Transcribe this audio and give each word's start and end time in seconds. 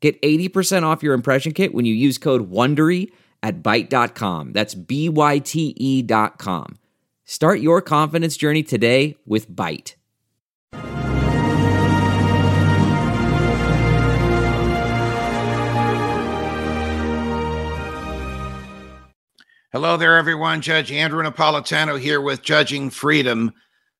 Get 0.00 0.20
80% 0.22 0.84
off 0.84 1.02
your 1.02 1.14
impression 1.14 1.52
kit 1.52 1.74
when 1.74 1.84
you 1.84 1.94
use 1.94 2.18
code 2.18 2.50
WONDERY 2.50 3.10
at 3.42 3.62
Byte.com. 3.62 4.52
That's 4.52 4.74
B-Y-T-E 4.74 6.02
dot 6.02 6.38
com. 6.38 6.78
Start 7.24 7.60
your 7.60 7.82
confidence 7.82 8.36
journey 8.36 8.62
today 8.62 9.16
with 9.26 9.50
Byte. 9.50 9.94
Hello 19.70 19.98
there, 19.98 20.16
everyone. 20.16 20.62
Judge 20.62 20.90
Andrew 20.90 21.22
Napolitano 21.22 22.00
here 22.00 22.22
with 22.22 22.42
Judging 22.42 22.88
Freedom. 22.88 23.52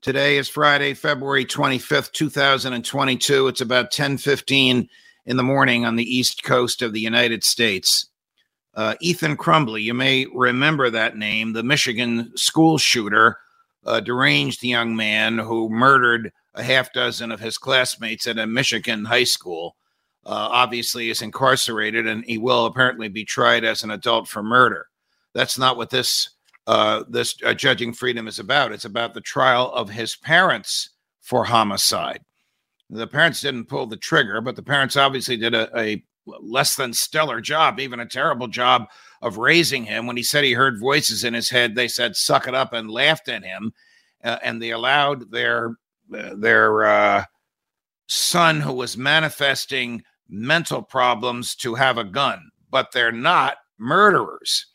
Today 0.00 0.38
is 0.38 0.48
Friday, 0.48 0.94
February 0.94 1.44
25th, 1.44 2.12
2022. 2.12 3.48
It's 3.48 3.60
about 3.60 3.84
1015 3.84 4.88
in 5.30 5.36
the 5.36 5.42
morning 5.44 5.86
on 5.86 5.94
the 5.94 6.16
east 6.16 6.42
coast 6.42 6.82
of 6.82 6.92
the 6.92 6.98
United 7.00 7.44
States. 7.44 8.08
Uh, 8.74 8.96
Ethan 9.00 9.36
Crumbley, 9.36 9.80
you 9.80 9.94
may 9.94 10.26
remember 10.34 10.90
that 10.90 11.16
name, 11.16 11.52
the 11.52 11.62
Michigan 11.62 12.32
school 12.36 12.78
shooter, 12.78 13.38
a 13.86 14.00
deranged 14.00 14.64
young 14.64 14.96
man 14.96 15.38
who 15.38 15.68
murdered 15.68 16.32
a 16.56 16.64
half 16.64 16.92
dozen 16.92 17.30
of 17.30 17.38
his 17.38 17.58
classmates 17.58 18.26
at 18.26 18.40
a 18.40 18.46
Michigan 18.46 19.04
high 19.04 19.22
school. 19.22 19.76
Uh, 20.26 20.50
obviously, 20.50 21.10
is 21.10 21.22
incarcerated 21.22 22.08
and 22.08 22.24
he 22.24 22.36
will 22.36 22.66
apparently 22.66 23.06
be 23.06 23.24
tried 23.24 23.62
as 23.62 23.84
an 23.84 23.92
adult 23.92 24.26
for 24.26 24.42
murder. 24.42 24.88
That's 25.32 25.56
not 25.56 25.76
what 25.76 25.90
this 25.90 26.28
uh, 26.66 27.04
this 27.08 27.36
uh, 27.46 27.54
judging 27.54 27.92
freedom 27.92 28.26
is 28.26 28.40
about. 28.40 28.72
It's 28.72 28.84
about 28.84 29.14
the 29.14 29.20
trial 29.20 29.72
of 29.72 29.90
his 29.90 30.16
parents 30.16 30.90
for 31.20 31.44
homicide. 31.44 32.20
The 32.90 33.06
parents 33.06 33.40
didn't 33.40 33.66
pull 33.66 33.86
the 33.86 33.96
trigger, 33.96 34.40
but 34.40 34.56
the 34.56 34.62
parents 34.62 34.96
obviously 34.96 35.36
did 35.36 35.54
a, 35.54 35.70
a 35.78 36.04
less 36.26 36.74
than 36.74 36.92
stellar 36.92 37.40
job, 37.40 37.78
even 37.78 38.00
a 38.00 38.06
terrible 38.06 38.48
job 38.48 38.86
of 39.22 39.38
raising 39.38 39.84
him. 39.84 40.06
When 40.06 40.16
he 40.16 40.22
said 40.22 40.44
he 40.44 40.52
heard 40.52 40.80
voices 40.80 41.24
in 41.24 41.34
his 41.34 41.50
head, 41.50 41.74
they 41.74 41.88
said 41.88 42.16
"suck 42.16 42.48
it 42.48 42.54
up" 42.54 42.72
and 42.72 42.90
laughed 42.90 43.28
at 43.28 43.44
him, 43.44 43.72
uh, 44.24 44.38
and 44.42 44.60
they 44.60 44.70
allowed 44.70 45.30
their 45.30 45.76
uh, 46.12 46.34
their 46.36 46.84
uh, 46.84 47.24
son, 48.08 48.60
who 48.60 48.72
was 48.72 48.96
manifesting 48.96 50.02
mental 50.28 50.82
problems, 50.82 51.54
to 51.56 51.74
have 51.76 51.96
a 51.96 52.04
gun. 52.04 52.50
But 52.70 52.92
they're 52.92 53.12
not 53.12 53.56
murderers. 53.78 54.66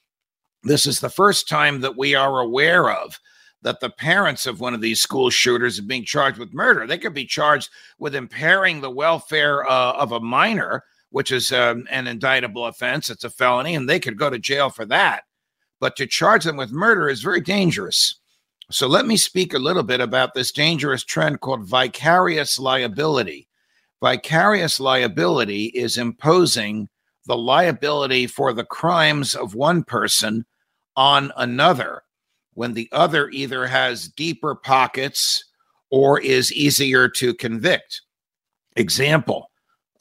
This 0.63 0.87
is 0.87 0.99
the 0.99 1.09
first 1.09 1.47
time 1.47 1.81
that 1.81 1.97
we 1.97 2.15
are 2.15 2.39
aware 2.39 2.89
of 2.89 3.19
that 3.65 3.79
the 3.79 3.89
parents 3.89 4.45
of 4.45 4.59
one 4.59 4.75
of 4.75 4.79
these 4.79 5.01
school 5.01 5.31
shooters 5.31 5.79
are 5.79 5.83
being 5.83 6.05
charged 6.05 6.37
with 6.37 6.53
murder. 6.53 6.85
They 6.85 6.99
could 6.99 7.15
be 7.15 7.25
charged 7.25 7.71
with 7.97 8.13
impairing 8.13 8.79
the 8.79 8.91
welfare 8.91 9.67
uh, 9.67 9.93
of 9.93 10.11
a 10.11 10.19
minor, 10.19 10.83
which 11.09 11.31
is 11.31 11.51
um, 11.51 11.87
an 11.89 12.05
indictable 12.05 12.67
offense. 12.67 13.09
It's 13.09 13.23
a 13.23 13.29
felony, 13.31 13.73
and 13.73 13.89
they 13.89 13.99
could 13.99 14.19
go 14.19 14.29
to 14.29 14.37
jail 14.37 14.69
for 14.69 14.85
that. 14.85 15.23
But 15.79 15.95
to 15.95 16.05
charge 16.05 16.43
them 16.43 16.57
with 16.57 16.71
murder 16.71 17.09
is 17.09 17.23
very 17.23 17.41
dangerous. 17.41 18.19
So 18.69 18.85
let 18.85 19.07
me 19.07 19.17
speak 19.17 19.51
a 19.51 19.59
little 19.59 19.81
bit 19.81 19.99
about 19.99 20.35
this 20.35 20.51
dangerous 20.51 21.03
trend 21.03 21.41
called 21.41 21.67
vicarious 21.67 22.59
liability. 22.59 23.47
Vicarious 23.99 24.79
liability 24.79 25.71
is 25.73 25.97
imposing 25.97 26.87
the 27.25 27.35
liability 27.35 28.27
for 28.27 28.53
the 28.53 28.63
crimes 28.63 29.33
of 29.33 29.55
one 29.55 29.83
person 29.83 30.45
on 30.95 31.31
another 31.35 32.03
when 32.55 32.73
the 32.73 32.89
other 32.91 33.29
either 33.29 33.67
has 33.67 34.07
deeper 34.07 34.55
pockets 34.55 35.45
or 35.91 36.19
is 36.19 36.51
easier 36.51 37.07
to 37.07 37.33
convict. 37.33 38.01
Example 38.75 39.49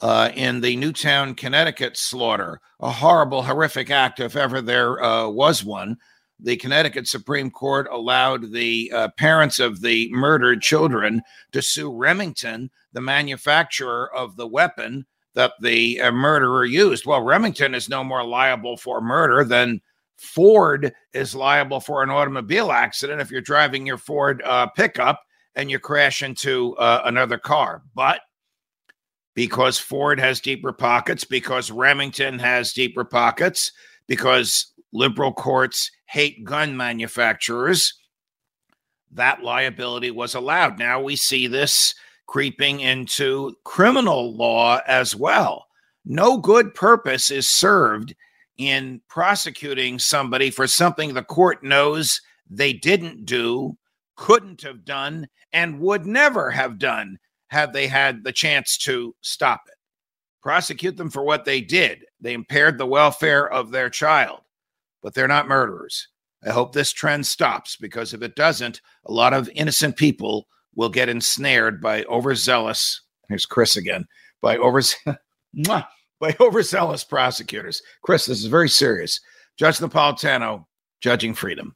uh, 0.01 0.29
in 0.35 0.61
the 0.61 0.75
Newtown, 0.75 1.35
Connecticut 1.35 1.97
slaughter, 1.97 2.59
a 2.79 2.91
horrible, 2.91 3.41
horrific 3.43 3.89
act, 3.89 4.19
if 4.19 4.35
ever 4.35 4.61
there 4.61 5.01
uh, 5.03 5.29
was 5.29 5.63
one. 5.63 5.97
The 6.39 6.57
Connecticut 6.57 7.07
Supreme 7.07 7.49
Court 7.49 7.87
allowed 7.89 8.51
the 8.51 8.91
uh, 8.93 9.07
parents 9.17 9.59
of 9.59 9.81
the 9.81 10.09
murdered 10.11 10.61
children 10.61 11.21
to 11.53 11.61
sue 11.61 11.95
Remington, 11.95 12.69
the 12.91 13.01
manufacturer 13.01 14.13
of 14.13 14.35
the 14.35 14.47
weapon 14.47 15.05
that 15.33 15.53
the 15.61 16.01
uh, 16.01 16.11
murderer 16.11 16.65
used. 16.65 17.05
Well, 17.05 17.21
Remington 17.21 17.73
is 17.73 17.87
no 17.87 18.03
more 18.03 18.23
liable 18.23 18.75
for 18.75 18.99
murder 18.99 19.45
than 19.45 19.81
Ford 20.17 20.93
is 21.13 21.35
liable 21.35 21.79
for 21.79 22.03
an 22.03 22.09
automobile 22.09 22.71
accident 22.71 23.21
if 23.21 23.31
you're 23.31 23.41
driving 23.41 23.85
your 23.85 23.97
Ford 23.97 24.41
uh, 24.43 24.67
pickup 24.67 25.21
and 25.55 25.69
you 25.69 25.79
crash 25.79 26.21
into 26.21 26.75
uh, 26.77 27.01
another 27.05 27.37
car. 27.37 27.83
But 27.93 28.21
because 29.33 29.77
Ford 29.77 30.19
has 30.19 30.39
deeper 30.39 30.71
pockets, 30.71 31.23
because 31.23 31.71
Remington 31.71 32.39
has 32.39 32.73
deeper 32.73 33.03
pockets, 33.03 33.71
because 34.07 34.73
liberal 34.93 35.33
courts 35.33 35.91
hate 36.05 36.43
gun 36.43 36.77
manufacturers, 36.77 37.93
that 39.11 39.43
liability 39.43 40.11
was 40.11 40.35
allowed. 40.35 40.79
Now 40.79 41.01
we 41.01 41.15
see 41.15 41.47
this 41.47 41.93
creeping 42.27 42.79
into 42.79 43.53
criminal 43.63 44.35
law 44.35 44.79
as 44.87 45.15
well. 45.15 45.67
No 46.05 46.37
good 46.37 46.73
purpose 46.73 47.31
is 47.31 47.49
served 47.49 48.15
in 48.57 49.01
prosecuting 49.07 49.99
somebody 49.99 50.49
for 50.49 50.67
something 50.67 51.13
the 51.13 51.23
court 51.23 51.63
knows 51.63 52.21
they 52.49 52.73
didn't 52.73 53.25
do, 53.25 53.77
couldn't 54.15 54.61
have 54.61 54.85
done, 54.85 55.27
and 55.53 55.79
would 55.79 56.05
never 56.05 56.51
have 56.51 56.79
done 56.79 57.17
had 57.47 57.73
they 57.73 57.87
had 57.87 58.23
the 58.23 58.31
chance 58.31 58.77
to 58.77 59.15
stop 59.21 59.61
it. 59.67 59.75
Prosecute 60.41 60.97
them 60.97 61.09
for 61.09 61.23
what 61.23 61.45
they 61.45 61.61
did. 61.61 62.05
They 62.19 62.33
impaired 62.33 62.77
the 62.77 62.85
welfare 62.85 63.49
of 63.49 63.71
their 63.71 63.89
child, 63.89 64.41
but 65.01 65.13
they're 65.13 65.27
not 65.27 65.47
murderers. 65.47 66.07
I 66.45 66.51
hope 66.51 66.73
this 66.73 66.91
trend 66.91 67.25
stops 67.25 67.75
because 67.75 68.13
if 68.13 68.21
it 68.21 68.35
doesn't, 68.35 68.81
a 69.05 69.11
lot 69.11 69.33
of 69.33 69.49
innocent 69.55 69.95
people 69.95 70.47
will 70.75 70.89
get 70.89 71.09
ensnared 71.09 71.81
by 71.81 72.03
overzealous. 72.03 73.01
Here's 73.27 73.45
Chris 73.45 73.75
again. 73.77 74.05
By 74.41 74.57
overzealous. 74.57 75.19
by 76.25 76.35
overzealous 76.43 77.03
prosecutors. 77.03 77.81
Chris, 78.01 78.25
this 78.25 78.39
is 78.39 78.47
very 78.47 78.69
serious. 78.69 79.19
Judge 79.57 79.77
Napolitano, 79.77 80.65
judging 81.01 81.33
freedom. 81.33 81.75